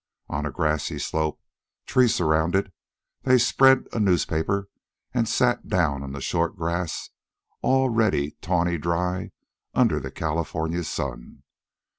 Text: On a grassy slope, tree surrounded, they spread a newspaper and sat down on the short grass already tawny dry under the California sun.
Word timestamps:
On 0.29 0.47
a 0.47 0.51
grassy 0.51 0.97
slope, 0.97 1.39
tree 1.85 2.07
surrounded, 2.07 2.71
they 3.21 3.37
spread 3.37 3.87
a 3.93 3.99
newspaper 3.99 4.67
and 5.13 5.29
sat 5.29 5.67
down 5.67 6.01
on 6.01 6.11
the 6.11 6.19
short 6.21 6.55
grass 6.57 7.11
already 7.61 8.31
tawny 8.41 8.79
dry 8.79 9.29
under 9.75 9.99
the 9.99 10.09
California 10.09 10.83
sun. 10.83 11.43